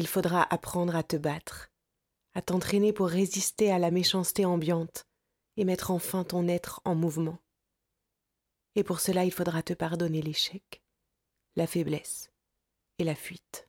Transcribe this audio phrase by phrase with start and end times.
[0.00, 1.70] Il faudra apprendre à te battre,
[2.32, 5.06] à t'entraîner pour résister à la méchanceté ambiante
[5.58, 7.38] et mettre enfin ton être en mouvement.
[8.76, 10.82] Et pour cela, il faudra te pardonner l'échec,
[11.54, 12.32] la faiblesse
[12.96, 13.68] et la fuite.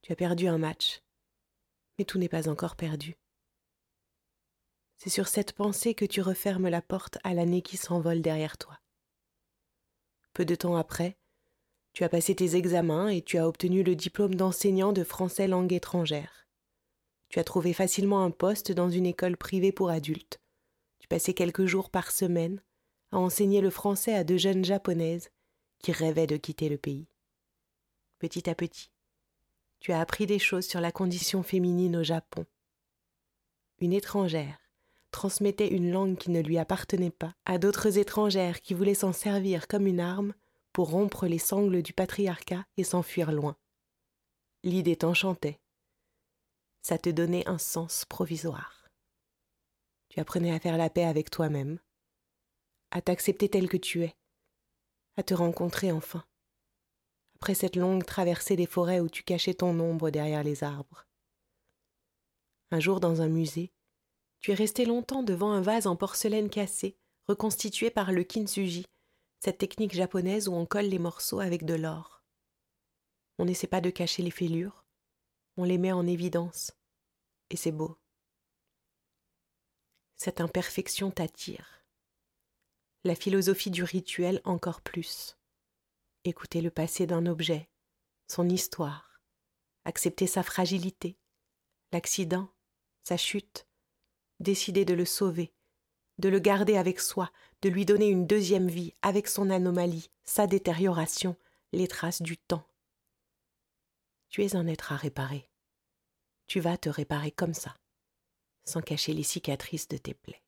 [0.00, 1.02] Tu as perdu un match,
[1.98, 3.18] mais tout n'est pas encore perdu.
[4.96, 8.80] C'est sur cette pensée que tu refermes la porte à l'année qui s'envole derrière toi.
[10.32, 11.18] Peu de temps après,
[11.96, 15.72] tu as passé tes examens et tu as obtenu le diplôme d'enseignant de français langue
[15.72, 16.46] étrangère.
[17.30, 20.38] Tu as trouvé facilement un poste dans une école privée pour adultes.
[20.98, 22.60] Tu passais quelques jours par semaine
[23.12, 25.30] à enseigner le français à deux jeunes japonaises
[25.78, 27.08] qui rêvaient de quitter le pays.
[28.18, 28.90] Petit à petit,
[29.80, 32.44] tu as appris des choses sur la condition féminine au Japon.
[33.78, 34.58] Une étrangère
[35.12, 39.66] transmettait une langue qui ne lui appartenait pas à d'autres étrangères qui voulaient s'en servir
[39.66, 40.34] comme une arme
[40.76, 43.56] pour rompre les sangles du patriarcat et s'enfuir loin.
[44.62, 45.58] L'idée t'enchantait.
[46.82, 48.86] Ça te donnait un sens provisoire.
[50.10, 51.78] Tu apprenais à faire la paix avec toi-même,
[52.90, 54.14] à t'accepter tel que tu es,
[55.16, 56.26] à te rencontrer enfin,
[57.36, 61.06] après cette longue traversée des forêts où tu cachais ton ombre derrière les arbres.
[62.70, 63.72] Un jour dans un musée,
[64.40, 68.84] tu es resté longtemps devant un vase en porcelaine cassée, reconstitué par le kintsugi,
[69.40, 72.22] cette technique japonaise où on colle les morceaux avec de l'or.
[73.38, 74.84] On n'essaie pas de cacher les fêlures,
[75.56, 76.72] on les met en évidence,
[77.50, 77.98] et c'est beau.
[80.16, 81.84] Cette imperfection t'attire.
[83.04, 85.36] La philosophie du rituel encore plus.
[86.24, 87.68] Écouter le passé d'un objet,
[88.26, 89.20] son histoire,
[89.84, 91.16] accepter sa fragilité,
[91.92, 92.48] l'accident,
[93.04, 93.68] sa chute,
[94.40, 95.54] décider de le sauver,
[96.18, 97.30] de le garder avec soi,
[97.62, 101.36] de lui donner une deuxième vie avec son anomalie, sa détérioration,
[101.72, 102.66] les traces du temps.
[104.28, 105.48] Tu es un être à réparer.
[106.46, 107.74] Tu vas te réparer comme ça,
[108.64, 110.42] sans cacher les cicatrices de tes plaies.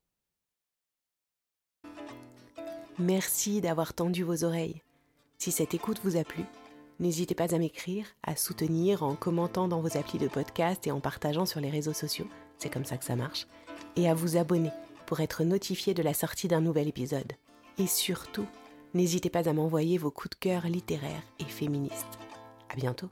[2.99, 4.83] Merci d'avoir tendu vos oreilles.
[5.39, 6.45] Si cette écoute vous a plu,
[6.99, 11.00] n'hésitez pas à m'écrire, à soutenir en commentant dans vos applis de podcast et en
[11.00, 12.27] partageant sur les réseaux sociaux,
[12.59, 13.47] c'est comme ça que ça marche,
[13.95, 14.73] et à vous abonner
[15.09, 17.33] pour être notifié de la sortie d'un nouvel épisode.
[17.79, 18.45] Et surtout,
[18.93, 22.19] n'hésitez pas à m'envoyer vos coups de cœur littéraires et féministes.
[22.69, 23.09] À bientôt!